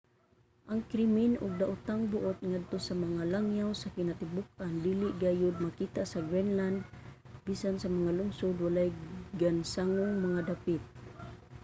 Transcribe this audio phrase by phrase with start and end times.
[0.71, 6.19] ang krimen ug daotang buot ngadto sa mga langyaw sa kinatibuk-an dili gayod makita sa
[6.29, 6.77] greenland.
[7.47, 8.89] bisan sa mga lungsod walay
[9.41, 10.81] gansangong mga dapit.